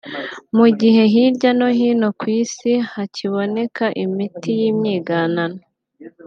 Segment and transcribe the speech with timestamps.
[0.57, 5.61] mu gihe hirya no hino ku isi hakiboneka imiti y’imyiganano